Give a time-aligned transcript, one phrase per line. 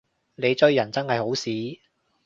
[0.33, 1.79] 你追人真係好屎